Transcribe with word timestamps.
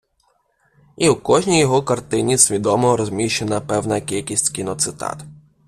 І 0.97 1.09
у 1.09 1.15
кожній 1.15 1.59
його 1.59 1.83
картині 1.83 2.37
свідомо 2.37 2.97
розміщена 2.97 3.61
певна 3.61 4.01
кількість 4.01 4.49
кіноцитат. 4.49 5.23